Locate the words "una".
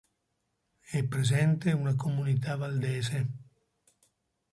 1.73-1.93